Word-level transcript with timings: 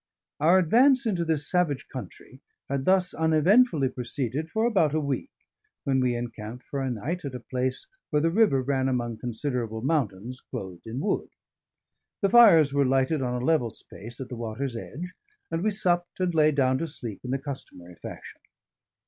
Our 0.39 0.57
advance 0.57 1.05
into 1.05 1.23
this 1.23 1.45
savage 1.47 1.87
country 1.87 2.39
had 2.67 2.85
thus 2.85 3.13
uneventfully 3.13 3.87
proceeded 3.87 4.49
for 4.49 4.65
about 4.65 4.95
a 4.95 4.99
week, 4.99 5.29
when 5.83 5.99
we 5.99 6.15
encamped 6.15 6.65
for 6.65 6.81
a 6.81 6.89
night 6.89 7.23
at 7.23 7.35
a 7.35 7.39
place 7.39 7.85
where 8.09 8.23
the 8.23 8.31
river 8.31 8.63
ran 8.63 8.89
among 8.89 9.17
considerable 9.19 9.83
mountains 9.83 10.41
clothed 10.41 10.87
in 10.87 11.01
wood. 11.01 11.29
The 12.23 12.29
fires 12.29 12.73
were 12.73 12.83
lighted 12.83 13.21
on 13.21 13.39
a 13.39 13.45
level 13.45 13.69
space 13.69 14.19
at 14.19 14.29
the 14.29 14.35
water's 14.35 14.75
edge; 14.75 15.13
and 15.51 15.63
we 15.63 15.69
supped 15.69 16.19
and 16.19 16.33
lay 16.33 16.51
down 16.51 16.79
to 16.79 16.87
sleep 16.87 17.19
in 17.23 17.29
the 17.29 17.37
customary 17.37 17.93
fashion. 17.93 18.41